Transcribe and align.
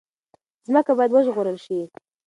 ځمکه 0.67 0.91
باید 0.97 1.11
وژغورل 1.13 1.57
شي. 1.65 1.79